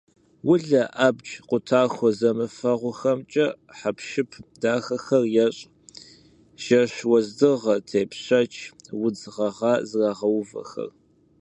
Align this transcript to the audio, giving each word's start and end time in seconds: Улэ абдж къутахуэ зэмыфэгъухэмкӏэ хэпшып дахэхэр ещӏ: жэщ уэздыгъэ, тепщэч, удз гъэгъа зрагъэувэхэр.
Улэ 0.51 0.83
абдж 1.05 1.29
къутахуэ 1.49 2.09
зэмыфэгъухэмкӏэ 2.17 3.47
хэпшып 3.77 4.29
дахэхэр 4.61 5.23
ещӏ: 5.45 5.63
жэщ 6.63 6.93
уэздыгъэ, 7.09 7.75
тепщэч, 7.89 8.53
удз 9.03 9.21
гъэгъа 9.35 9.73
зрагъэувэхэр. 9.89 10.89